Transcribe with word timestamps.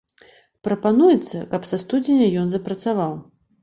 Прапануецца, 0.67 1.43
каб 1.53 1.71
са 1.71 1.81
студзеня 1.87 2.35
ён 2.43 2.47
запрацаваў. 2.59 3.19